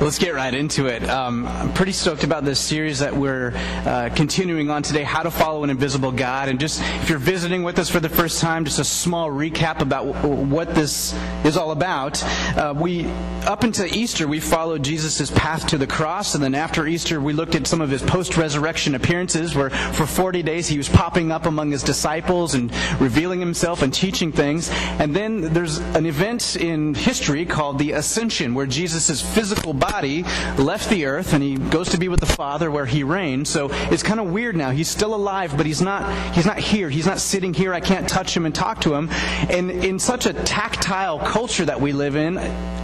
[0.00, 1.06] Let's get right into it.
[1.10, 5.30] Um, I'm pretty stoked about this series that we're uh, continuing on today, How to
[5.30, 6.48] Follow an Invisible God.
[6.48, 9.82] And just if you're visiting with us for the first time, just a small recap
[9.82, 12.24] about w- what this is all about.
[12.56, 13.04] Uh, we,
[13.44, 16.34] up until Easter, we followed Jesus' path to the cross.
[16.34, 20.06] And then after Easter, we looked at some of his post resurrection appearances, where for
[20.06, 22.72] 40 days he was popping up among his disciples and
[23.02, 24.70] revealing himself and teaching things.
[24.98, 30.22] And then there's an event in history called the Ascension, where Jesus' physical body body
[30.56, 33.48] left the earth and he goes to be with the Father where he reigns.
[33.48, 34.70] So it's kind of weird now.
[34.70, 36.00] He's still alive, but he's not
[36.34, 36.88] he's not here.
[36.88, 37.74] He's not sitting here.
[37.74, 39.08] I can't touch him and talk to him.
[39.50, 42.38] And in such a tactile culture that we live in,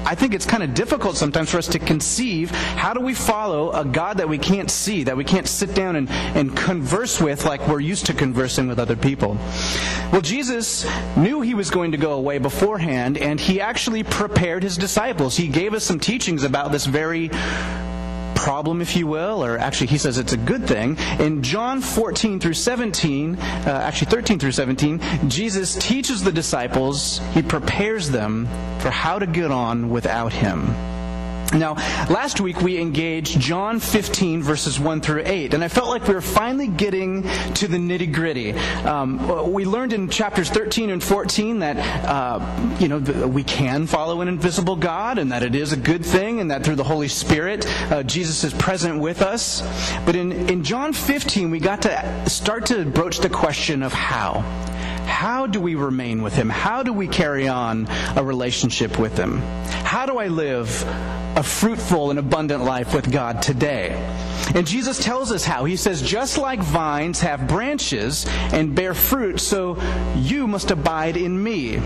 [0.07, 3.73] I think it's kind of difficult sometimes for us to conceive how do we follow
[3.73, 7.45] a God that we can't see, that we can't sit down and, and converse with
[7.45, 9.37] like we're used to conversing with other people.
[10.13, 10.87] Well, Jesus
[11.17, 15.37] knew he was going to go away beforehand, and he actually prepared his disciples.
[15.37, 17.29] He gave us some teachings about this very
[18.35, 20.97] problem, if you will, or actually he says it's a good thing.
[21.19, 27.43] In John 14 through 17, uh, actually 13 through 17, Jesus teaches the disciples, he
[27.43, 28.47] prepares them
[28.79, 30.96] for how to get on without him.
[31.53, 31.75] Now,
[32.11, 36.15] last week we engaged John 15, verses 1 through 8, and I felt like we
[36.15, 37.23] were finally getting
[37.55, 38.53] to the nitty gritty.
[38.53, 44.21] Um, we learned in chapters 13 and 14 that, uh, you know, we can follow
[44.21, 47.09] an invisible God, and that it is a good thing, and that through the Holy
[47.09, 49.63] Spirit, uh, Jesus is present with us.
[50.05, 54.45] But in, in John 15, we got to start to broach the question of how.
[55.07, 56.51] How do we remain with Him?
[56.51, 59.39] How do we carry on a relationship with Him?
[59.85, 60.85] How do I live
[61.37, 63.91] a fruitful and abundant life with God today?
[64.55, 65.65] And Jesus tells us how.
[65.65, 69.81] He says, just like vines have branches and bear fruit, so
[70.17, 71.79] you must abide in me.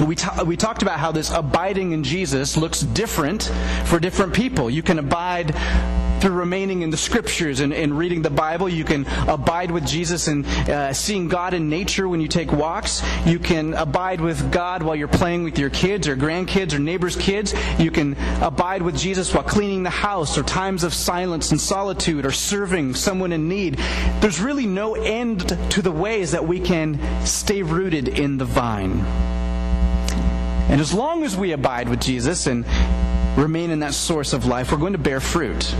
[0.00, 3.44] We, we talked about how this abiding in Jesus looks different
[3.84, 4.68] for different people.
[4.68, 5.54] You can abide
[6.24, 8.66] through remaining in the scriptures and, and reading the Bible.
[8.66, 13.02] You can abide with Jesus and uh, seeing God in nature when you take walks.
[13.26, 17.14] You can abide with God while you're playing with your kids or grandkids or neighbors'
[17.16, 17.52] kids.
[17.78, 22.24] You can abide with Jesus while cleaning the house or times of silence and solitude
[22.24, 23.76] or serving someone in need.
[24.20, 29.00] There's really no end to the ways that we can stay rooted in the vine.
[30.70, 32.64] And as long as we abide with Jesus and
[33.36, 35.74] remain in that source of life, we're going to bear fruit.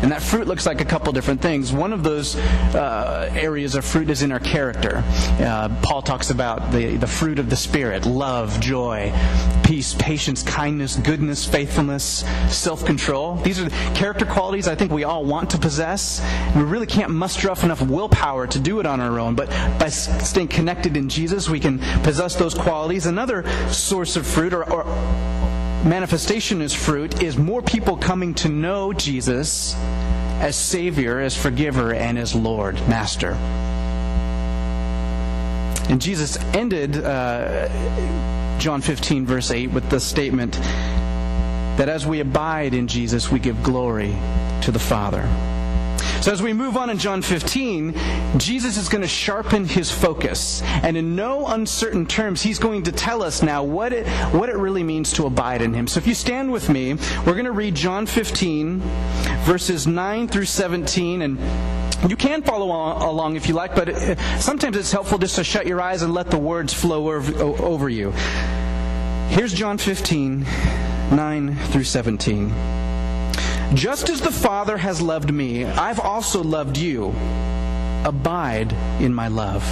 [0.00, 1.72] And that fruit looks like a couple different things.
[1.72, 5.02] One of those uh, areas of fruit is in our character.
[5.40, 9.12] Uh, Paul talks about the, the fruit of the Spirit love, joy,
[9.64, 13.34] peace, patience, kindness, goodness, faithfulness, self control.
[13.36, 16.24] These are character qualities I think we all want to possess.
[16.54, 19.48] We really can't muster up enough willpower to do it on our own, but
[19.80, 23.06] by staying connected in Jesus, we can possess those qualities.
[23.06, 24.84] Another source of fruit, or, or
[25.88, 29.74] manifestation as fruit is more people coming to know Jesus
[30.40, 33.32] as Savior, as forgiver, and as Lord, Master.
[35.90, 37.68] And Jesus ended uh,
[38.58, 43.62] John 15, verse 8, with the statement that as we abide in Jesus, we give
[43.62, 44.14] glory
[44.62, 45.22] to the Father.
[46.20, 47.94] So as we move on in John 15,
[48.38, 50.62] Jesus is going to sharpen his focus.
[50.62, 54.56] And in no uncertain terms, he's going to tell us now what it, what it
[54.56, 55.86] really means to abide in him.
[55.86, 58.80] So if you stand with me, we're going to read John 15,
[59.44, 61.22] verses 9 through 17.
[61.22, 61.38] And
[62.10, 65.66] you can follow along if you like, but uh, sometimes it's helpful just to shut
[65.66, 68.10] your eyes and let the words flow over you.
[69.30, 70.44] Here's John 15,
[71.12, 72.87] 9 through 17.
[73.74, 77.14] Just as the Father has loved me, I've also loved you.
[78.04, 79.62] Abide in my love.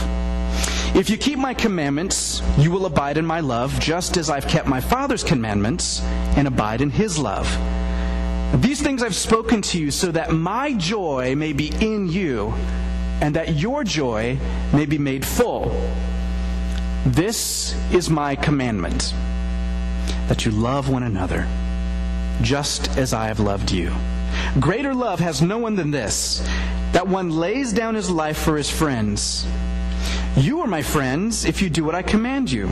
[0.95, 4.69] If you keep my commandments, you will abide in my love, just as I've kept
[4.69, 6.03] my Father's commandments
[6.37, 7.49] and abide in his love.
[8.63, 12.53] These things I've spoken to you so that my joy may be in you
[13.23, 14.39] and that your joy
[14.75, 15.71] may be made full.
[17.07, 19.15] This is my commandment
[20.29, 21.49] that you love one another
[22.43, 23.93] just as I have loved you.
[24.61, 26.47] Greater love has no one than this,
[26.93, 29.47] that one lays down his life for his friends.
[30.37, 32.71] You are my friends if you do what I command you.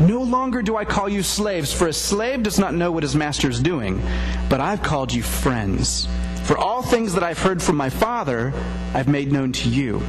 [0.00, 3.14] No longer do I call you slaves, for a slave does not know what his
[3.14, 4.02] master is doing,
[4.48, 6.08] but I've called you friends.
[6.44, 8.52] For all things that I've heard from my Father,
[8.92, 10.02] I've made known to you.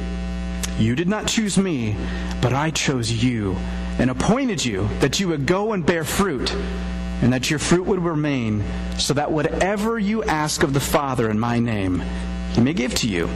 [0.78, 1.96] You did not choose me,
[2.42, 3.56] but I chose you
[3.98, 6.54] and appointed you that you would go and bear fruit
[7.22, 8.62] and that your fruit would remain,
[8.98, 12.02] so that whatever you ask of the Father in my name,
[12.52, 13.28] he may give to you.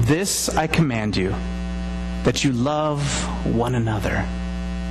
[0.00, 1.34] This I command you,
[2.24, 3.02] that you love
[3.46, 4.26] one another.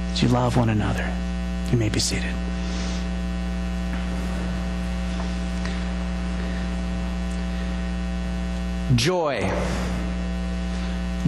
[0.10, 1.12] That you love one another.
[1.72, 2.34] You may be seated.
[8.96, 9.52] Joy.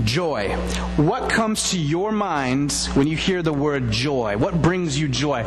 [0.03, 0.49] Joy.
[0.97, 4.37] What comes to your minds when you hear the word joy?
[4.37, 5.43] What brings you joy?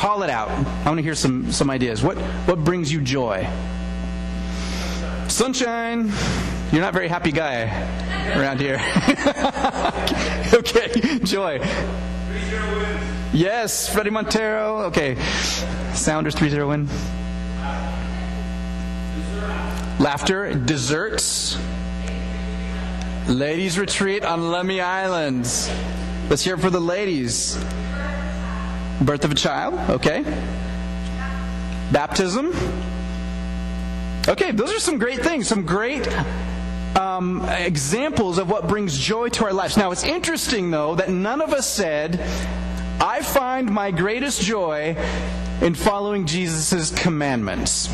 [0.00, 0.48] Call it out.
[0.48, 2.02] I want to hear some, some ideas.
[2.02, 2.16] What,
[2.46, 3.46] what brings you joy?
[5.28, 6.10] Sunshine.
[6.72, 7.64] You're not a very happy guy
[8.34, 8.76] around here.
[10.54, 11.58] okay, joy.
[13.34, 14.84] Yes, Fredy Montero.
[14.84, 15.16] Okay.
[15.92, 16.88] Sounders 3 0 win.
[19.98, 21.58] Laughter, desserts.
[23.28, 25.70] Ladies retreat on Lummi Islands.
[26.30, 27.62] Let's hear it for the ladies.
[29.00, 30.22] Birth of a child, okay.
[31.90, 32.54] Baptism.
[34.28, 36.06] Okay, those are some great things, some great
[36.96, 39.76] um, examples of what brings joy to our lives.
[39.76, 42.20] Now, it's interesting, though, that none of us said,
[43.00, 44.94] I find my greatest joy
[45.62, 47.88] in following Jesus' commandments.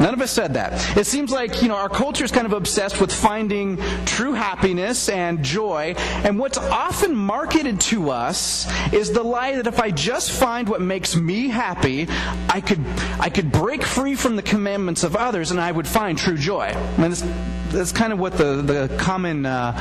[0.00, 0.96] None of us said that.
[0.96, 3.76] It seems like, you know, our culture is kind of obsessed with finding
[4.06, 5.94] true happiness and joy.
[6.24, 10.80] And what's often marketed to us is the lie that if I just find what
[10.80, 12.06] makes me happy,
[12.48, 12.80] I could,
[13.18, 16.72] I could break free from the commandments of others and I would find true joy.
[16.74, 17.22] I that's,
[17.68, 19.74] that's kind of what the, the common, uh,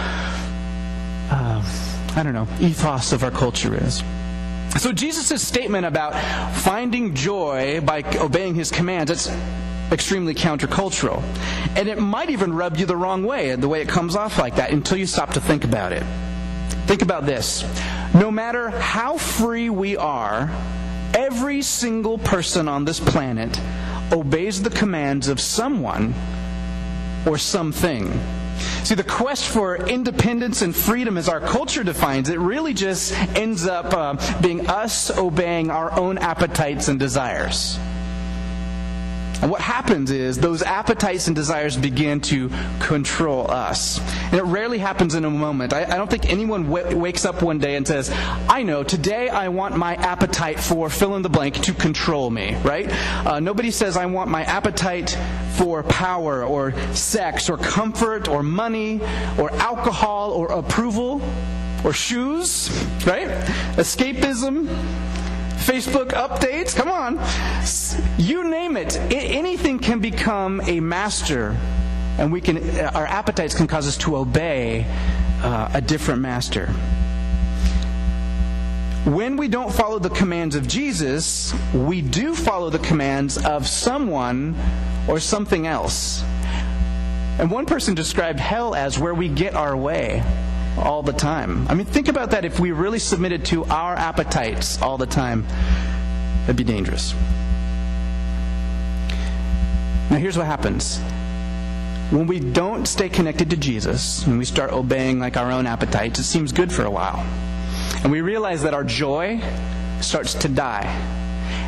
[1.31, 1.63] uh,
[2.16, 4.04] I don't know, ethos of our culture is.
[4.77, 6.13] So Jesus' statement about
[6.56, 9.30] finding joy by obeying his commands, it's
[9.91, 11.21] extremely countercultural.
[11.75, 14.56] And it might even rub you the wrong way, the way it comes off like
[14.56, 16.03] that, until you stop to think about it.
[16.86, 17.63] Think about this.
[18.13, 20.50] No matter how free we are,
[21.13, 23.59] every single person on this planet
[24.12, 26.13] obeys the commands of someone
[27.25, 28.12] or something.
[28.83, 33.68] See, the quest for independence and freedom, as our culture defines it, really just ends
[33.68, 37.77] up uh, being us obeying our own appetites and desires.
[39.41, 42.50] And what happens is those appetites and desires begin to
[42.80, 44.00] control us.
[44.25, 45.71] And it rarely happens in a moment.
[45.74, 48.09] I, I don't think anyone w- wakes up one day and says,
[48.50, 52.56] I know, today I want my appetite for fill in the blank to control me,
[52.63, 52.89] right?
[53.25, 55.18] Uh, nobody says, I want my appetite
[55.56, 59.00] for power or sex or comfort or money
[59.38, 61.21] or alcohol or approval
[61.85, 62.69] or shoes,
[63.06, 63.30] right?
[63.77, 64.68] Escapism
[65.59, 66.75] Facebook updates.
[66.75, 67.19] Come on.
[68.17, 68.97] You name it.
[69.11, 71.56] anything can become a master,
[72.17, 74.85] and we can, our appetites can cause us to obey
[75.41, 76.67] uh, a different master.
[79.06, 84.56] When we don't follow the commands of Jesus, we do follow the commands of someone
[85.07, 86.23] or something else.
[87.39, 90.23] And one person described hell as where we get our way
[90.80, 91.68] all the time.
[91.68, 95.46] I mean, think about that if we really submitted to our appetites all the time.
[96.42, 97.14] That'd be dangerous.
[100.10, 101.00] Now, here's what happens.
[102.10, 106.18] When we don't stay connected to Jesus, when we start obeying like our own appetites,
[106.18, 107.20] it seems good for a while.
[108.04, 109.40] And we realize that our joy
[110.02, 110.88] starts to die.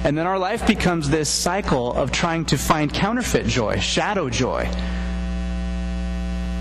[0.03, 4.67] And then our life becomes this cycle of trying to find counterfeit joy, shadow joy.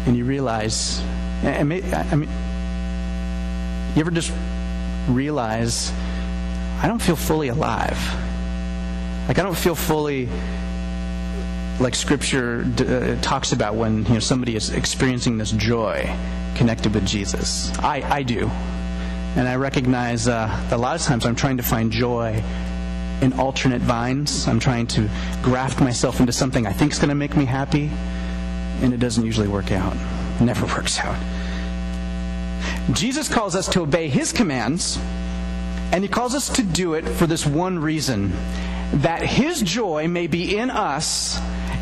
[0.06, 1.02] And you realize
[1.42, 1.82] I mean,
[3.94, 4.32] you ever just
[5.08, 5.90] realize
[6.80, 7.98] I don't feel fully alive?
[9.26, 10.28] Like I don't feel fully
[11.78, 16.14] like Scripture uh, talks about when you know somebody is experiencing this joy
[16.56, 17.72] connected with Jesus.
[17.78, 18.48] I I do,
[19.36, 22.42] and I recognize uh, that a lot of times I'm trying to find joy
[23.22, 24.46] in alternate vines.
[24.46, 25.08] I'm trying to
[25.42, 27.90] graft myself into something I think is going to make me happy,
[28.82, 29.96] and it doesn't usually work out
[30.40, 31.18] never works out.
[32.92, 34.98] Jesus calls us to obey his commands,
[35.92, 38.32] and he calls us to do it for this one reason
[38.92, 41.38] that his joy may be in us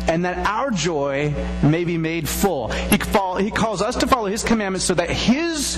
[0.07, 2.69] and that our joy may be made full.
[2.69, 2.97] He,
[3.43, 5.77] he calls us to follow his commandments so that his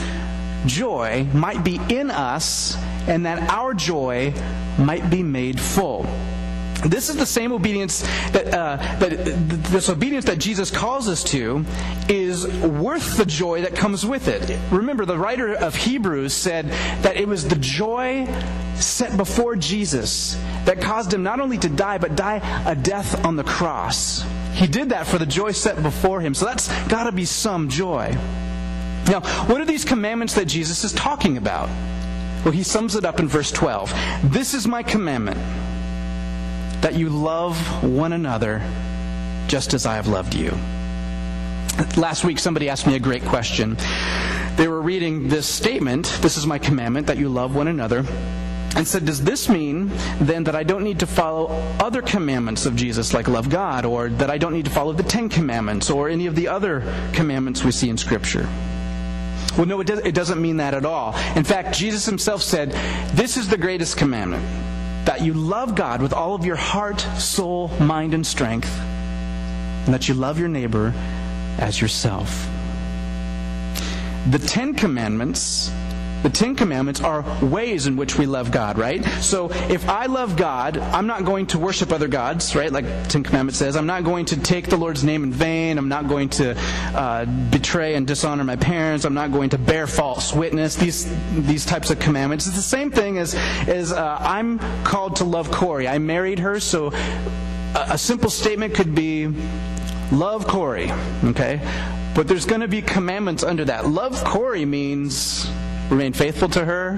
[0.65, 2.75] joy might be in us
[3.07, 4.33] and that our joy
[4.77, 6.05] might be made full.
[6.85, 9.25] This is the same obedience that, uh, that
[9.71, 11.63] this obedience that Jesus calls us to
[12.09, 14.59] is worth the joy that comes with it.
[14.71, 16.65] Remember, the writer of Hebrews said
[17.03, 18.25] that it was the joy
[18.75, 20.35] set before Jesus
[20.65, 24.25] that caused him not only to die, but die a death on the cross.
[24.53, 26.33] He did that for the joy set before him.
[26.33, 28.11] So that's got to be some joy.
[29.07, 31.69] Now, what are these commandments that Jesus is talking about?
[32.43, 33.93] Well, he sums it up in verse 12.
[34.23, 35.37] This is my commandment
[36.81, 38.61] that you love one another
[39.47, 40.51] just as I have loved you.
[41.97, 43.77] Last week, somebody asked me a great question.
[44.55, 48.05] They were reading this statement This is my commandment, that you love one another.
[48.75, 51.47] and said, Does this mean then that I don't need to follow
[51.79, 55.03] other commandments of Jesus, like love God, or that I don't need to follow the
[55.03, 56.81] Ten Commandments, or any of the other
[57.13, 58.47] commandments we see in Scripture?
[59.57, 61.15] Well, no, it, does, it doesn't mean that at all.
[61.35, 62.71] In fact, Jesus himself said,
[63.13, 64.43] This is the greatest commandment
[65.11, 70.07] that you love God with all of your heart, soul, mind, and strength, and that
[70.07, 70.93] you love your neighbor
[71.57, 72.47] as yourself.
[74.29, 75.69] The Ten Commandments
[76.23, 79.03] the Ten Commandments are ways in which we love God, right?
[79.21, 82.71] So if I love God, I'm not going to worship other gods, right?
[82.71, 83.75] Like Ten Commandments says.
[83.75, 85.77] I'm not going to take the Lord's name in vain.
[85.77, 86.55] I'm not going to
[86.95, 89.05] uh, betray and dishonor my parents.
[89.05, 90.75] I'm not going to bear false witness.
[90.75, 92.47] These these types of commandments.
[92.47, 93.33] It's the same thing as
[93.67, 95.87] as uh, I'm called to love Corey.
[95.87, 99.27] I married her, so a, a simple statement could be,
[100.11, 100.91] "Love Corey."
[101.23, 101.59] Okay.
[102.13, 103.87] But there's going to be commandments under that.
[103.87, 105.49] Love Corey means
[105.91, 106.97] remain faithful to her,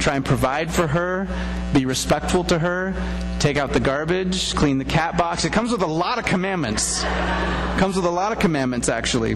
[0.00, 1.28] try and provide for her,
[1.72, 2.92] be respectful to her,
[3.38, 5.44] take out the garbage, clean the cat box.
[5.44, 7.02] It comes with a lot of commandments.
[7.04, 9.34] It comes with a lot of commandments, actually.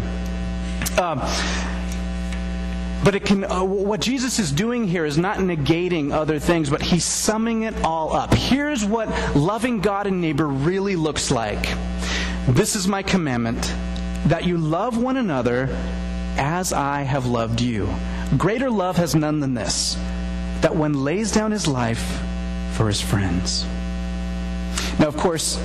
[0.99, 1.21] Um,
[3.05, 6.83] but it can, uh, what Jesus is doing here is not negating other things, but
[6.83, 8.35] he's summing it all up.
[8.35, 11.73] Here's what loving God and neighbor really looks like.
[12.49, 13.73] This is my commandment
[14.27, 15.69] that you love one another
[16.37, 17.89] as I have loved you.
[18.37, 19.97] Greater love has none than this
[20.61, 22.21] that one lays down his life
[22.73, 23.65] for his friends.
[24.99, 25.63] Now, of course,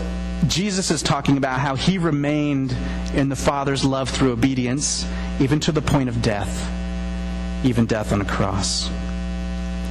[0.48, 2.76] Jesus is talking about how he remained
[3.14, 5.06] in the Father's love through obedience,
[5.40, 6.70] even to the point of death,
[7.64, 8.90] even death on a cross.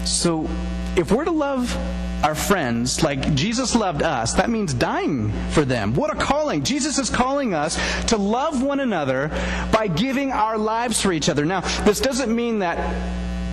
[0.04, 0.48] So,
[0.96, 1.76] if we're to love
[2.22, 5.94] our friends like Jesus loved us, that means dying for them.
[5.94, 6.62] What a calling.
[6.62, 9.28] Jesus is calling us to love one another
[9.72, 11.44] by giving our lives for each other.
[11.44, 12.76] Now, this doesn't mean that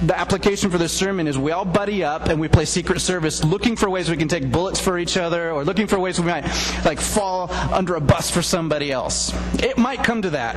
[0.06, 3.44] the application for this sermon is we all buddy up and we play secret service
[3.44, 6.28] looking for ways we can take bullets for each other or looking for ways we
[6.28, 6.46] might
[6.86, 9.34] like fall under a bus for somebody else.
[9.64, 10.56] It might come to that.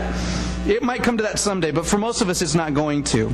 [0.69, 3.33] It might come to that someday, but for most of us it's not going to.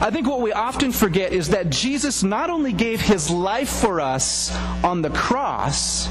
[0.00, 4.00] I think what we often forget is that Jesus not only gave his life for
[4.00, 6.08] us on the cross,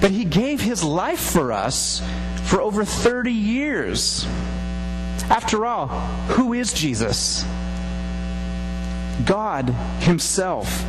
[0.00, 2.02] but he gave his life for us
[2.44, 4.26] for over 30 years.
[5.28, 5.88] After all,
[6.28, 7.44] who is Jesus?
[9.26, 9.68] God
[10.00, 10.84] Himself.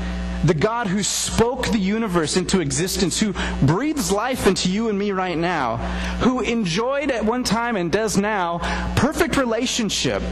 [0.45, 5.11] The God who spoke the universe into existence, who breathes life into you and me
[5.11, 5.75] right now,
[6.21, 8.59] who enjoyed at one time and does now
[8.95, 10.23] perfect relationship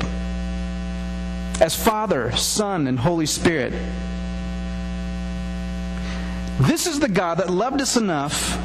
[1.59, 3.73] as Father, Son, and Holy Spirit.
[6.59, 8.57] This is the God that loved us enough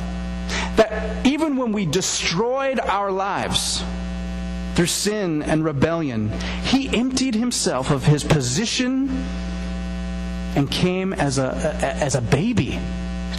[0.77, 3.85] that even when we destroyed our lives
[4.75, 6.31] through sin and rebellion,
[6.65, 9.09] He emptied Himself of His position
[10.55, 12.79] and came as a, as a baby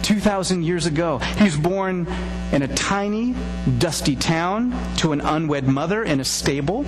[0.02, 1.18] 2,000 years ago.
[1.18, 2.06] He was born
[2.52, 3.34] in a tiny,
[3.78, 6.84] dusty town to an unwed mother in a stable,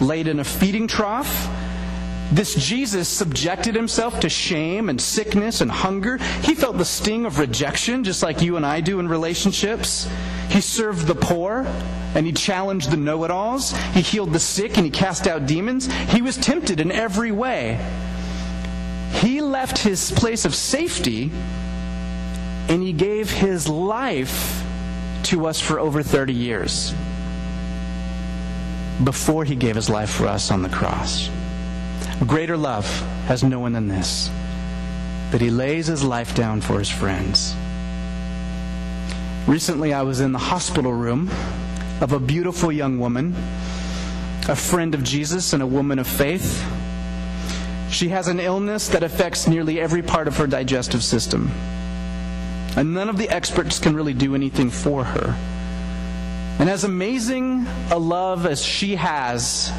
[0.00, 1.48] laid in a feeding trough
[2.32, 6.18] this Jesus subjected himself to shame and sickness and hunger.
[6.42, 10.08] He felt the sting of rejection, just like you and I do in relationships.
[10.48, 11.64] He served the poor
[12.14, 13.72] and he challenged the know it alls.
[13.92, 15.86] He healed the sick and he cast out demons.
[16.10, 17.78] He was tempted in every way.
[19.12, 21.30] He left his place of safety
[22.68, 24.64] and he gave his life
[25.24, 26.92] to us for over 30 years
[29.04, 31.30] before he gave his life for us on the cross.
[32.24, 32.86] Greater love
[33.26, 34.30] has no one than this,
[35.30, 37.54] that he lays his life down for his friends.
[39.46, 41.30] Recently, I was in the hospital room
[42.00, 43.34] of a beautiful young woman,
[44.48, 46.64] a friend of Jesus and a woman of faith.
[47.90, 51.50] She has an illness that affects nearly every part of her digestive system.
[52.76, 55.36] And none of the experts can really do anything for her.
[56.58, 59.70] And as amazing a love as she has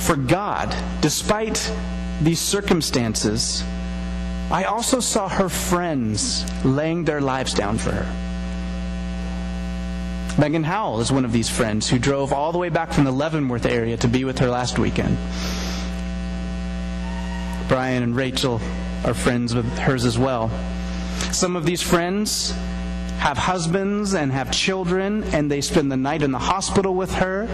[0.00, 1.72] for God, despite
[2.22, 3.62] these circumstances,
[4.50, 8.30] I also saw her friends laying their lives down for her.
[10.38, 13.12] Megan Howell is one of these friends who drove all the way back from the
[13.12, 15.16] Leavenworth area to be with her last weekend.
[17.68, 18.60] Brian and Rachel
[19.04, 20.50] are friends with hers as well.
[21.30, 22.52] Some of these friends
[23.18, 27.46] have husbands and have children, and they spend the night in the hospital with her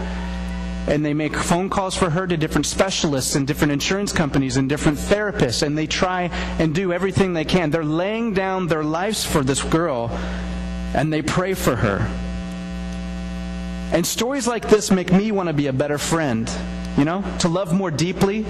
[0.86, 4.68] and they make phone calls for her to different specialists and different insurance companies and
[4.68, 6.24] different therapists, and they try
[6.58, 7.70] and do everything they can.
[7.70, 10.10] They're laying down their lives for this girl,
[10.94, 11.98] and they pray for her.
[13.92, 16.50] And stories like this make me want to be a better friend,
[16.96, 18.44] you know, to love more deeply,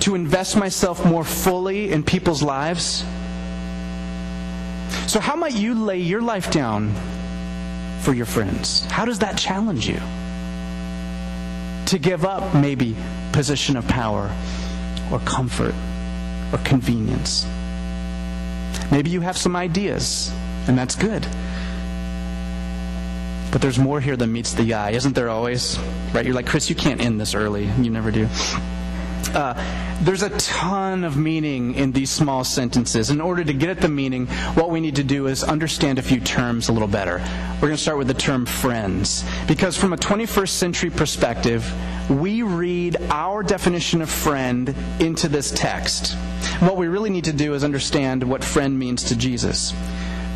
[0.00, 3.04] to invest myself more fully in people's lives?
[5.06, 6.92] So, how might you lay your life down
[8.00, 8.84] for your friends?
[8.86, 10.00] How does that challenge you?
[11.90, 12.94] To give up maybe
[13.32, 14.30] position of power
[15.10, 15.74] or comfort
[16.52, 17.44] or convenience.
[18.92, 20.32] Maybe you have some ideas,
[20.68, 21.26] and that's good.
[23.50, 25.80] But there's more here than meets the eye, isn't there always?
[26.14, 26.24] Right?
[26.24, 27.64] You're like, Chris, you can't end this early.
[27.80, 28.28] You never do.
[29.34, 29.54] Uh,
[30.02, 33.10] there's a ton of meaning in these small sentences.
[33.10, 36.02] In order to get at the meaning, what we need to do is understand a
[36.02, 37.18] few terms a little better.
[37.54, 39.24] We're going to start with the term friends.
[39.46, 41.70] Because from a 21st century perspective,
[42.08, 46.14] we read our definition of friend into this text.
[46.60, 49.74] What we really need to do is understand what friend means to Jesus.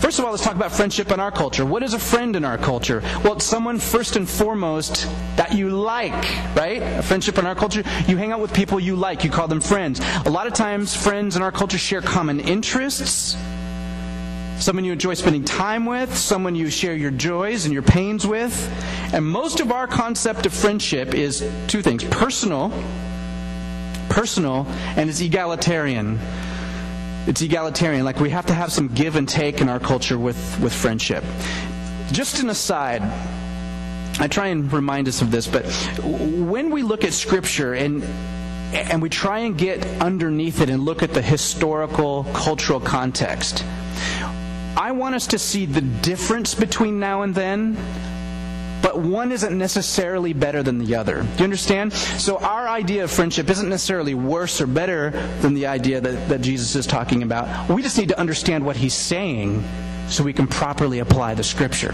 [0.05, 1.65] First of all, let's talk about friendship in our culture.
[1.65, 3.01] What is a friend in our culture?
[3.25, 6.13] Well, it's someone first and foremost that you like,
[6.55, 6.83] right?
[6.83, 9.63] A friendship in our culture, you hang out with people you like, you call them
[9.63, 10.03] friends.
[10.27, 13.35] A lot of times, friends in our culture share common interests.
[14.59, 18.55] Someone you enjoy spending time with, someone you share your joys and your pains with.
[19.15, 22.71] And most of our concept of friendship is two things personal,
[24.11, 24.67] personal,
[24.99, 26.19] and it's egalitarian
[27.27, 28.05] it's egalitarian.
[28.05, 31.25] Like we have to have some give and take in our culture with, with friendship.
[32.13, 33.03] Just an aside,
[34.21, 35.65] I try and remind us of this, but
[36.05, 38.05] when we look at Scripture and
[38.75, 43.65] and we try and get underneath it and look at the historical, cultural context,
[44.77, 47.77] I want us to see the difference between now and then
[48.95, 51.23] but one isn't necessarily better than the other.
[51.23, 51.93] Do you understand?
[51.93, 55.11] So our idea of friendship isn't necessarily worse or better
[55.41, 57.69] than the idea that, that Jesus is talking about.
[57.69, 59.65] We just need to understand what he's saying
[60.07, 61.93] so we can properly apply the scripture.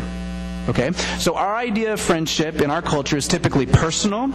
[0.69, 0.93] Okay?
[1.19, 4.31] So our idea of friendship in our culture is typically personal,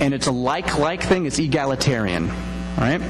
[0.00, 2.30] and it's a like like thing, it's egalitarian.
[2.78, 3.00] Right?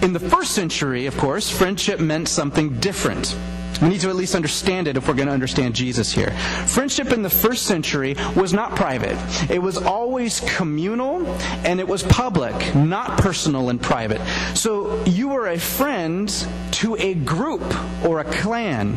[0.00, 3.36] In the first century, of course, friendship meant something different.
[3.82, 6.30] We need to at least understand it if we're going to understand Jesus here.
[6.68, 9.16] Friendship in the first century was not private,
[9.50, 11.26] it was always communal
[11.66, 14.20] and it was public, not personal and private.
[14.56, 16.28] So you were a friend
[16.72, 17.62] to a group
[18.04, 18.96] or a clan.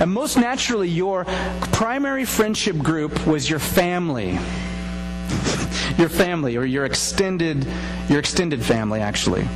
[0.00, 1.24] And most naturally, your
[1.72, 4.32] primary friendship group was your family.
[5.96, 7.64] your family or your extended
[8.08, 9.46] your extended family actually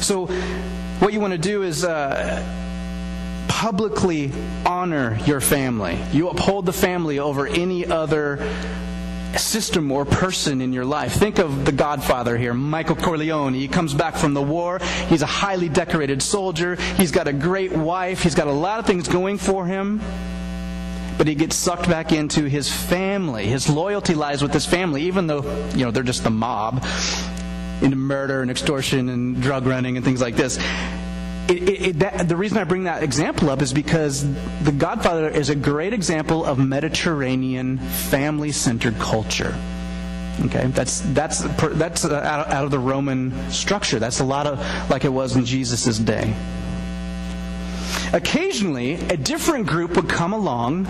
[0.00, 0.26] so
[0.98, 2.59] what you want to do is uh,
[3.60, 4.32] publicly
[4.64, 5.98] honor your family.
[6.12, 8.38] You uphold the family over any other
[9.36, 11.12] system or person in your life.
[11.12, 13.52] Think of the godfather here, Michael Corleone.
[13.52, 14.78] He comes back from the war.
[15.10, 16.76] He's a highly decorated soldier.
[16.96, 18.22] He's got a great wife.
[18.22, 20.00] He's got a lot of things going for him.
[21.18, 23.44] But he gets sucked back into his family.
[23.44, 25.42] His loyalty lies with his family, even though,
[25.74, 26.82] you know, they're just the mob
[27.82, 30.58] into murder and extortion and drug running and things like this
[31.50, 34.22] it, it, that, the reason I bring that example up is because
[34.62, 39.54] The Godfather is a great example of Mediterranean family-centered culture.
[40.46, 41.40] Okay, that's that's
[41.74, 43.98] that's uh, out, out of the Roman structure.
[43.98, 44.58] That's a lot of
[44.88, 46.34] like it was in Jesus' day.
[48.12, 50.86] Occasionally, a different group would come along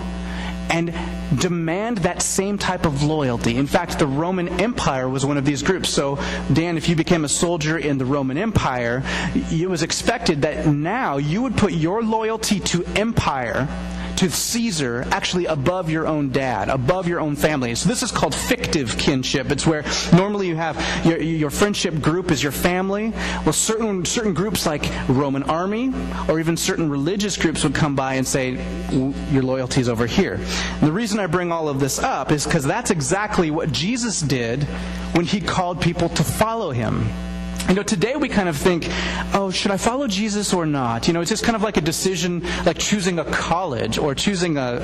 [0.70, 0.94] and
[1.40, 3.56] demand that same type of loyalty.
[3.56, 5.88] In fact, the Roman Empire was one of these groups.
[5.88, 6.18] So,
[6.52, 9.02] Dan, if you became a soldier in the Roman Empire,
[9.34, 13.68] it was expected that now you would put your loyalty to empire
[14.20, 17.74] to Caesar actually above your own dad, above your own family.
[17.74, 19.50] So this is called fictive kinship.
[19.50, 23.14] It's where normally you have your, your friendship group is your family.
[23.46, 25.94] Well, certain certain groups like Roman army
[26.28, 28.62] or even certain religious groups would come by and say
[29.32, 30.34] your loyalty is over here.
[30.34, 34.20] And the reason I bring all of this up is because that's exactly what Jesus
[34.20, 34.64] did
[35.14, 37.08] when he called people to follow him.
[37.70, 38.88] You know, today we kind of think,
[39.32, 41.06] oh, should I follow Jesus or not?
[41.06, 44.58] You know, it's just kind of like a decision, like choosing a college or choosing
[44.58, 44.80] a,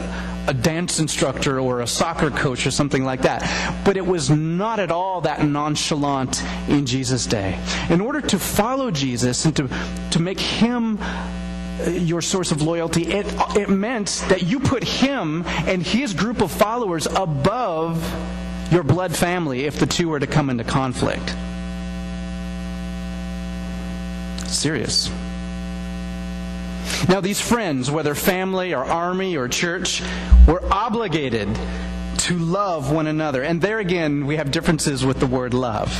[0.46, 3.42] a dance instructor or a soccer coach or something like that.
[3.84, 7.58] But it was not at all that nonchalant in Jesus' day.
[7.90, 9.68] In order to follow Jesus and to,
[10.12, 15.42] to make him uh, your source of loyalty, it, it meant that you put him
[15.66, 18.00] and his group of followers above
[18.70, 21.34] your blood family if the two were to come into conflict.
[24.48, 25.10] Serious.
[27.08, 30.02] Now, these friends, whether family or army or church,
[30.46, 31.48] were obligated
[32.18, 33.42] to love one another.
[33.42, 35.92] And there again, we have differences with the word love.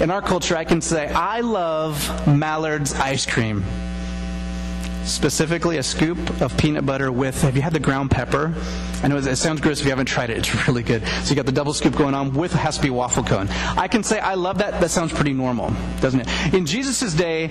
[0.00, 3.64] In our culture, I can say, I love Mallard's ice cream.
[5.04, 8.54] Specifically a scoop of peanut butter with, have you had the ground pepper?
[9.02, 10.38] I know it sounds gross if you haven't tried it.
[10.38, 11.06] It's really good.
[11.24, 13.48] So you got the double scoop going on with has to be waffle cone.
[13.76, 14.80] I can say I love that.
[14.80, 16.54] That sounds pretty normal, doesn't it?
[16.54, 17.48] In Jesus' day,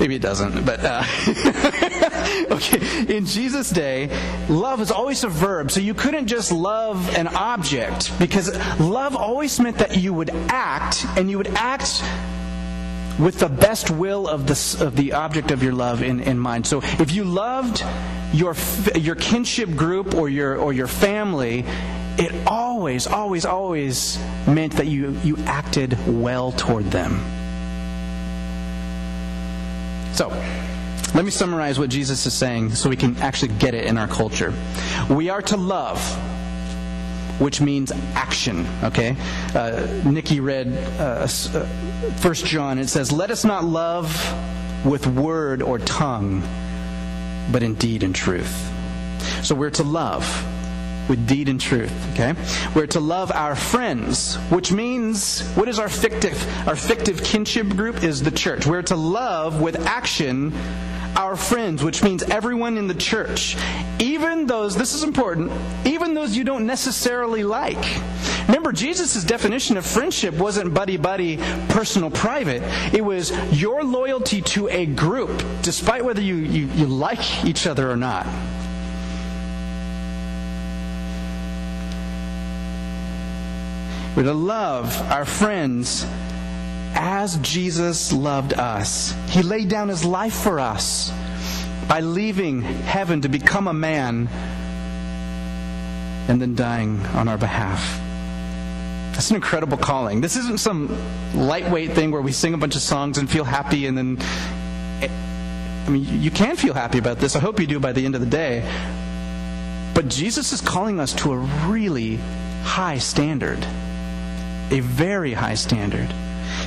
[0.00, 1.04] maybe it doesn't, but uh,
[2.50, 3.14] okay.
[3.14, 4.08] In Jesus' day,
[4.48, 5.70] love is always a verb.
[5.70, 11.04] So you couldn't just love an object because love always meant that you would act
[11.16, 12.02] and you would act
[13.18, 16.66] with the best will of the, of the object of your love in, in mind.
[16.66, 17.82] So if you loved
[18.32, 18.54] your,
[18.94, 21.64] your kinship group or your, or your family,
[22.18, 27.20] it always, always, always meant that you, you acted well toward them.
[30.14, 30.28] So,
[31.14, 34.08] let me summarize what Jesus is saying so we can actually get it in our
[34.08, 34.52] culture.
[35.10, 35.98] We are to love
[37.38, 38.66] which means action.
[38.82, 39.16] Okay,
[39.54, 41.26] uh, Nikki read uh,
[42.16, 42.78] First John.
[42.78, 44.10] It says, "Let us not love
[44.84, 46.42] with word or tongue,
[47.50, 48.70] but in deed and truth."
[49.42, 50.24] So we're to love
[51.08, 51.92] with deed and truth.
[52.12, 52.34] Okay,
[52.74, 58.02] we're to love our friends, which means what is our fictive our fictive kinship group
[58.02, 58.66] is the church.
[58.66, 60.52] We're to love with action
[61.16, 63.56] our friends, which means everyone in the church,
[63.98, 65.50] even those, this is important,
[65.86, 67.82] even those you don't necessarily like.
[68.48, 72.62] Remember, Jesus' definition of friendship wasn't buddy buddy, personal, private.
[72.94, 77.90] It was your loyalty to a group, despite whether you, you, you like each other
[77.90, 78.26] or not.
[84.16, 86.06] We're to love our friends
[86.94, 89.14] as Jesus loved us.
[89.28, 91.12] He laid down his life for us
[91.86, 94.28] by leaving heaven to become a man
[96.28, 98.05] and then dying on our behalf.
[99.16, 100.20] That's an incredible calling.
[100.20, 100.94] This isn't some
[101.34, 104.18] lightweight thing where we sing a bunch of songs and feel happy and then.
[105.00, 107.34] I mean, you can feel happy about this.
[107.34, 108.60] I hope you do by the end of the day.
[109.94, 112.16] But Jesus is calling us to a really
[112.62, 113.64] high standard,
[114.70, 116.12] a very high standard.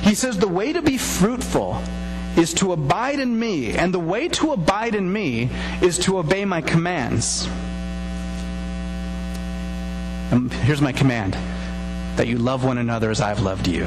[0.02, 1.80] He says the way to be fruitful
[2.36, 5.50] is to abide in me, and the way to abide in me
[5.82, 7.46] is to obey my commands.
[10.32, 11.36] And here's my command
[12.20, 13.84] that you love one another as I've loved you.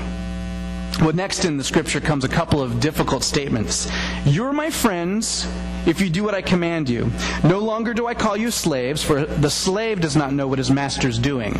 [1.00, 3.88] Well, next in the scripture comes a couple of difficult statements.
[4.26, 5.48] You're my friends
[5.86, 7.12] if you do what I command you.
[7.44, 10.72] No longer do I call you slaves, for the slave does not know what his
[10.72, 11.60] master's doing.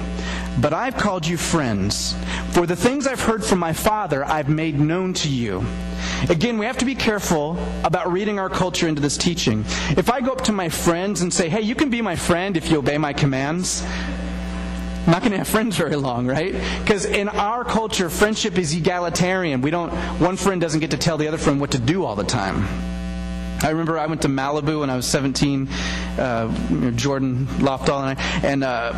[0.60, 2.16] But I've called you friends.
[2.54, 5.64] For the things I've heard from my Father, I've made known to you.
[6.28, 9.64] Again, we have to be careful about reading our culture into this teaching.
[9.96, 12.58] If I go up to my friends and say, hey, you can be my friend
[12.58, 13.84] if you obey my commands,
[15.06, 16.54] Not going to have friends very long, right?
[16.80, 19.62] Because in our culture, friendship is egalitarian.
[19.62, 22.16] We don't, one friend doesn't get to tell the other friend what to do all
[22.16, 22.93] the time.
[23.64, 25.68] I remember I went to Malibu when I was 17,
[26.18, 28.92] uh, Jordan Lofdahl and I, and uh,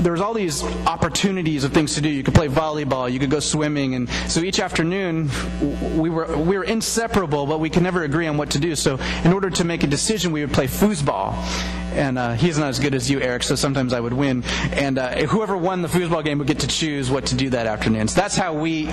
[0.00, 2.08] there was all these opportunities of things to do.
[2.10, 5.30] You could play volleyball, you could go swimming, and so each afternoon
[5.96, 8.76] we were we were inseparable, but we could never agree on what to do.
[8.76, 11.34] So in order to make a decision, we would play foosball.
[11.96, 14.44] And uh, he's not as good as you, Eric, so sometimes I would win.
[14.72, 17.66] And uh, whoever won the foosball game would get to choose what to do that
[17.66, 18.08] afternoon.
[18.08, 18.86] So that's how we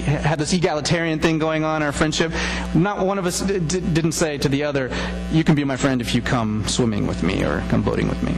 [0.00, 2.32] had this egalitarian thing going on our friendship.
[2.74, 4.90] Not one of us d- didn't say to the other,
[5.32, 8.22] "You can be my friend if you come swimming with me or come boating with
[8.22, 8.34] me."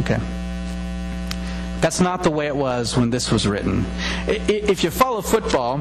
[0.00, 0.18] Okay.
[1.80, 3.84] That's not the way it was when this was written.
[4.28, 5.80] If you follow football,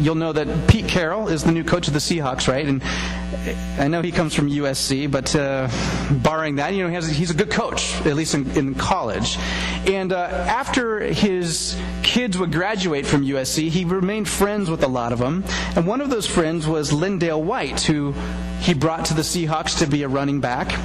[0.00, 2.66] you'll know that Pete Carroll is the new coach of the Seahawks, right?
[2.66, 2.82] And
[3.78, 5.68] I know he comes from USC, but uh,
[6.22, 9.36] barring that, you know, he has, he's a good coach, at least in, in college.
[9.86, 11.76] And uh, after his
[12.18, 15.44] kids would graduate from USC, he remained friends with a lot of them.
[15.76, 18.10] And one of those friends was LenDale White, who
[18.60, 20.76] he brought to the Seahawks to be a running back.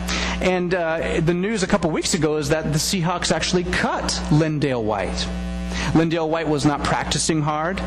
[0.43, 4.84] And uh, the news a couple weeks ago is that the Seahawks actually cut LenDale
[4.84, 5.28] White.
[5.93, 7.80] LenDale White was not practicing hard.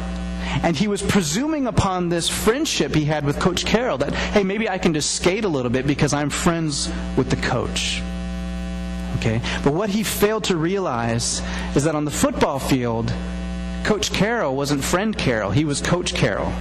[0.65, 4.69] And he was presuming upon this friendship he had with Coach Carroll that, hey, maybe
[4.69, 8.03] I can just skate a little bit because I'm friends with the coach.
[9.19, 9.41] Okay?
[9.63, 11.43] But what he failed to realize
[11.77, 13.13] is that on the football field,
[13.87, 16.53] Coach Carroll wasn't friend Carroll, he was Coach Carroll.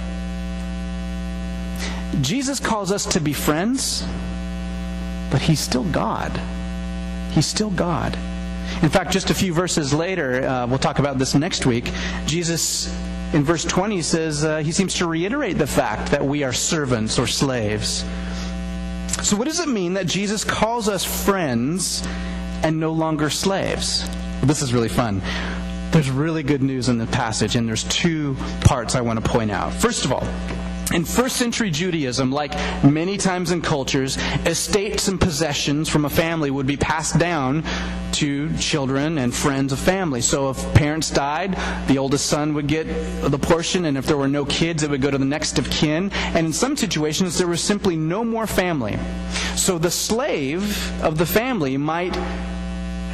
[2.20, 4.04] Jesus calls us to be friends,
[5.32, 6.30] but he's still God.
[7.32, 8.14] He's still God.
[8.80, 11.90] In fact, just a few verses later, uh, we'll talk about this next week,
[12.26, 12.94] Jesus
[13.32, 17.18] in verse 20 says uh, he seems to reiterate the fact that we are servants
[17.18, 18.04] or slaves.
[19.24, 22.06] So, what does it mean that Jesus calls us friends
[22.62, 24.08] and no longer slaves?
[24.42, 25.20] This is really fun.
[25.96, 29.50] There's really good news in the passage, and there's two parts I want to point
[29.50, 29.72] out.
[29.72, 30.28] First of all,
[30.92, 32.52] In first century Judaism, like
[32.84, 37.64] many times in cultures, estates and possessions from a family would be passed down
[38.12, 40.20] to children and friends of family.
[40.20, 41.56] So if parents died,
[41.88, 42.84] the oldest son would get
[43.22, 45.68] the portion, and if there were no kids, it would go to the next of
[45.70, 46.10] kin.
[46.12, 48.96] And in some situations, there was simply no more family.
[49.56, 52.16] So the slave of the family might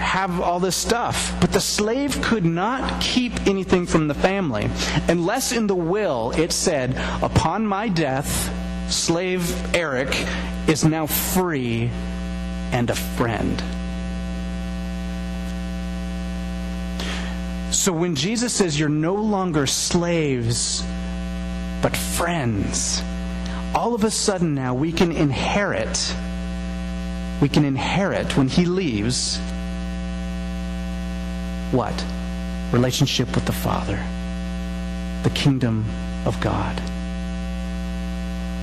[0.03, 1.35] have all this stuff.
[1.41, 4.69] But the slave could not keep anything from the family
[5.09, 8.53] unless in the will it said, Upon my death,
[8.93, 10.15] slave Eric
[10.69, 11.91] is now free
[12.73, 13.63] and a friend.
[17.73, 20.83] So when Jesus says you're no longer slaves,
[21.81, 23.03] but friends,
[23.75, 26.15] all of a sudden now we can inherit.
[27.41, 29.41] We can inherit when he leaves
[31.73, 32.05] what?
[32.73, 33.97] Relationship with the Father,
[35.23, 35.85] the kingdom
[36.27, 36.81] of God,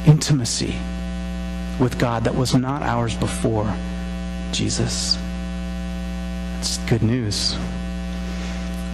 [0.07, 0.75] intimacy
[1.79, 3.73] with God that was not ours before
[4.51, 5.17] Jesus.
[6.59, 7.57] It's good news.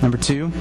[0.01, 0.51] Number two,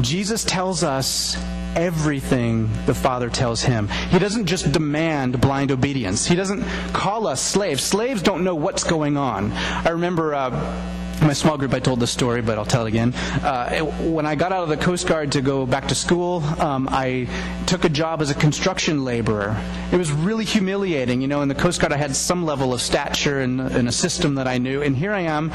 [0.00, 1.36] Jesus tells us
[1.74, 3.88] everything the Father tells him.
[4.10, 6.26] He doesn't just demand blind obedience.
[6.26, 7.82] He doesn't call us slaves.
[7.82, 9.52] Slaves don't know what's going on.
[9.52, 10.34] I remember.
[10.34, 10.92] Uh,
[11.26, 13.12] my small group, I told this story, but I'll tell it again.
[13.14, 16.88] Uh, when I got out of the Coast Guard to go back to school, um,
[16.90, 17.28] I
[17.66, 19.60] took a job as a construction laborer.
[19.92, 21.20] It was really humiliating.
[21.20, 23.92] You know, in the Coast Guard, I had some level of stature and, and a
[23.92, 25.50] system that I knew, and here I am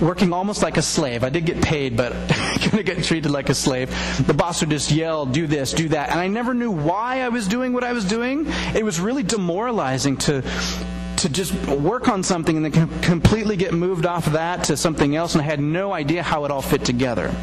[0.00, 1.24] working almost like a slave.
[1.24, 2.12] I did get paid, but
[2.60, 3.90] going to get treated like a slave.
[4.26, 6.10] The boss would just yell, do this, do that.
[6.10, 8.46] And I never knew why I was doing what I was doing.
[8.74, 10.42] It was really demoralizing to
[11.20, 15.16] to just work on something and then completely get moved off of that to something
[15.16, 17.34] else, and I had no idea how it all fit together.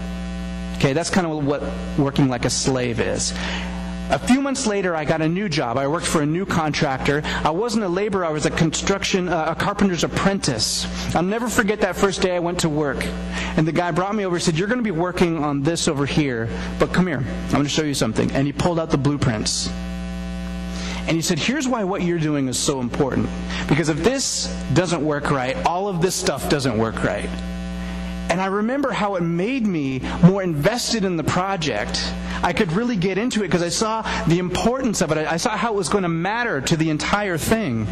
[0.78, 1.64] Okay, that's kind of what
[1.98, 3.34] working like a slave is.
[4.10, 5.78] A few months later, I got a new job.
[5.78, 7.22] I worked for a new contractor.
[7.26, 10.88] I wasn't a laborer, I was a construction, uh, a carpenter's apprentice.
[11.14, 13.04] I'll never forget that first day I went to work.
[13.58, 15.88] And the guy brought me over and said, You're going to be working on this
[15.88, 16.48] over here,
[16.80, 17.18] but come here.
[17.18, 18.32] I'm going to show you something.
[18.32, 19.70] And he pulled out the blueprints.
[21.08, 23.30] And he said, Here's why what you're doing is so important.
[23.70, 27.30] Because if this doesn't work right, all of this stuff doesn't work right.
[28.30, 32.14] And I remember how it made me more invested in the project.
[32.44, 35.18] I could really get into it because I saw the importance of it.
[35.18, 37.88] I saw how it was going to matter to the entire thing.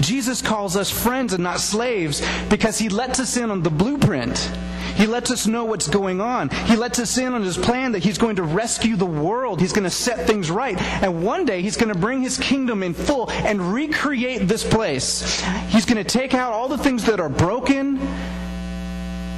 [0.00, 4.50] Jesus calls us friends and not slaves because he lets us in on the blueprint.
[4.96, 6.48] He lets us know what's going on.
[6.48, 9.60] He lets us in on his plan that he's going to rescue the world.
[9.60, 10.80] He's going to set things right.
[11.02, 15.42] And one day he's going to bring his kingdom in full and recreate this place.
[15.68, 17.98] He's going to take out all the things that are broken,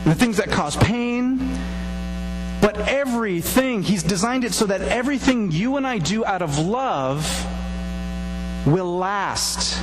[0.05, 1.38] the things that cause pain.
[2.61, 7.27] But everything, he's designed it so that everything you and I do out of love
[8.64, 9.83] will last.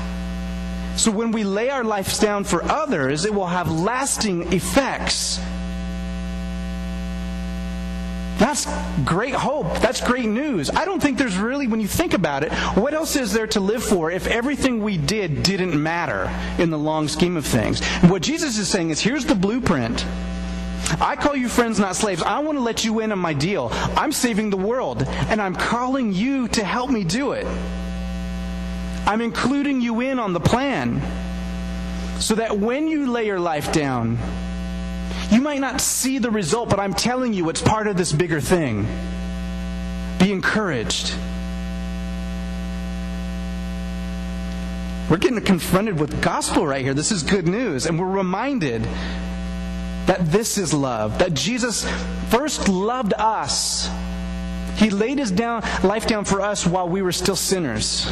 [0.97, 5.39] So when we lay our lives down for others, it will have lasting effects.
[8.37, 8.67] That's
[9.05, 9.79] great hope.
[9.79, 10.69] That's great news.
[10.69, 13.59] I don't think there's really, when you think about it, what else is there to
[13.59, 16.29] live for if everything we did didn't matter
[16.61, 17.83] in the long scheme of things?
[18.09, 20.05] what Jesus is saying is here's the blueprint.
[21.01, 22.21] I call you friends, not slaves.
[22.21, 23.69] I want to let you in on my deal.
[23.71, 27.47] I'm saving the world, and I'm calling you to help me do it.
[29.05, 31.01] I'm including you in on the plan
[32.19, 34.17] so that when you lay your life down,
[35.31, 38.41] you might not see the result, but I'm telling you it's part of this bigger
[38.41, 38.87] thing.
[40.19, 41.13] Be encouraged.
[45.09, 46.95] We're getting confronted with gospel right here.
[46.95, 47.85] This is good news.
[47.85, 48.83] And we're reminded
[50.07, 51.87] that this is love, that Jesus
[52.29, 53.89] first loved us.
[54.77, 58.11] He laid his down, life down for us while we were still sinners.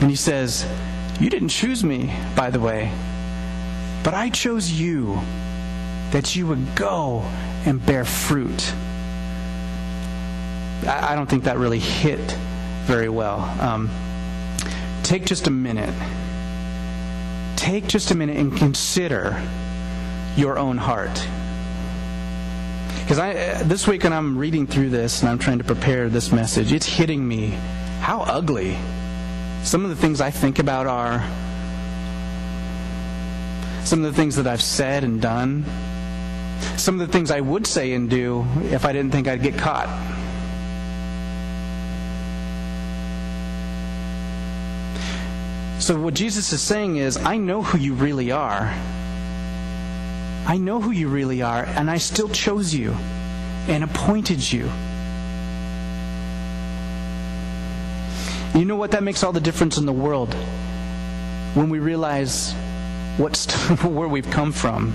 [0.00, 0.66] And he says,
[1.20, 2.92] You didn't choose me, by the way.
[4.04, 5.20] But I chose you
[6.12, 7.20] that you would go
[7.66, 8.72] and bear fruit.
[10.86, 12.20] I, don't think that really hit
[12.84, 13.40] very well.
[13.60, 13.90] Um,
[15.02, 15.92] take just a minute.
[17.56, 19.42] Take just a minute and consider
[20.36, 21.26] your own heart.
[23.00, 26.30] Because I, this week when I'm reading through this and I'm trying to prepare this
[26.30, 27.48] message, it's hitting me
[28.00, 28.78] how ugly
[29.62, 31.20] some of the things I think about are
[33.84, 35.64] some of the things that I've said and done,
[36.76, 39.56] some of the things I would say and do if I didn't think I'd get
[39.56, 39.88] caught.
[45.80, 48.74] So, what Jesus is saying is, I know who you really are.
[50.46, 52.92] I know who you really are, and I still chose you
[53.68, 54.68] and appointed you.
[58.58, 58.90] You know what?
[58.90, 60.34] That makes all the difference in the world
[61.54, 62.52] when we realize
[63.16, 64.92] what's where we've come from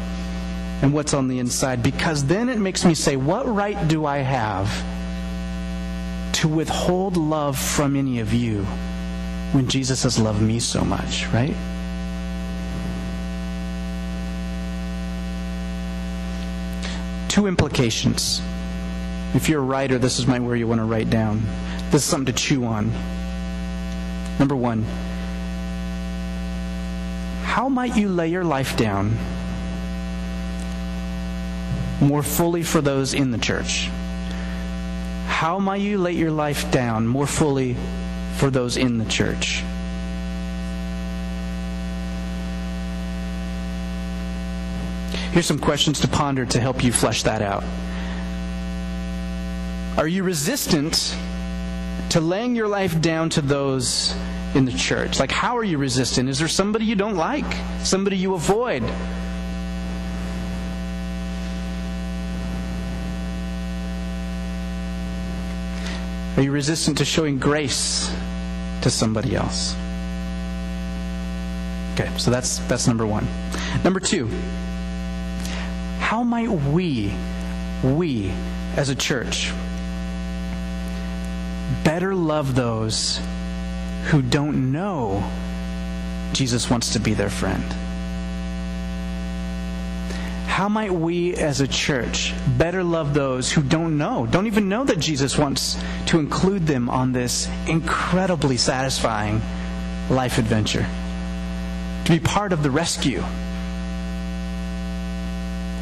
[0.82, 1.82] and what's on the inside.
[1.82, 4.68] Because then it makes me say, what right do I have
[6.34, 8.66] to withhold love from any of you
[9.54, 11.56] when Jesus has loved me so much, right?
[17.30, 18.42] Two implications.
[19.34, 21.42] If you're a writer, this is my where you want to write down.
[21.92, 22.92] This is something to chew on.
[24.40, 24.84] Number one,
[27.44, 29.18] how might you lay your life down
[32.02, 33.90] more fully for those in the church?
[35.28, 37.76] How might you lay your life down more fully
[38.36, 39.64] for those in the church?
[45.32, 47.64] Here's some questions to ponder to help you flesh that out.
[49.98, 51.16] Are you resistant
[52.14, 54.16] to laying your life down to those
[54.54, 55.20] in the church?
[55.20, 56.30] Like, how are you resistant?
[56.30, 57.44] Is there somebody you don't like?
[57.82, 58.84] Somebody you avoid?
[66.38, 68.14] Are you resistant to showing grace
[68.84, 69.76] to somebody else?
[71.94, 73.28] Okay, so that's that's number 1.
[73.84, 74.28] Number 2.
[75.98, 77.12] How might we
[77.84, 78.32] we
[78.76, 79.52] as a church
[81.84, 83.20] better love those
[84.06, 85.24] who don't know
[86.34, 87.64] Jesus wants to be their friend?
[90.48, 94.84] How might we as a church better love those who don't know, don't even know
[94.84, 99.42] that Jesus wants to include them on this incredibly satisfying
[100.10, 100.86] life adventure?
[102.06, 103.24] To be part of the rescue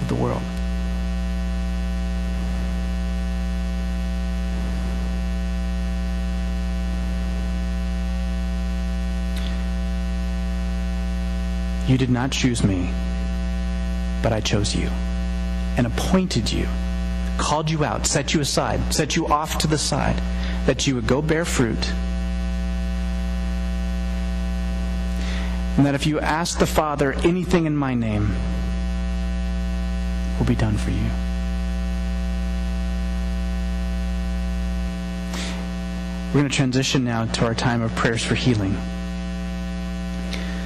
[0.02, 0.42] of the world.
[11.92, 12.90] You did not choose me
[14.22, 14.88] but I chose you
[15.78, 16.68] and appointed you,
[17.38, 20.22] called you out, set you aside, set you off to the side,
[20.66, 21.92] that you would go bear fruit.
[25.78, 28.36] And that if you ask the Father anything in my name,
[30.38, 31.10] will be done for you.
[36.28, 38.76] We're going to transition now to our time of prayers for healing.